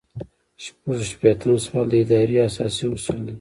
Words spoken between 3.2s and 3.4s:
دي.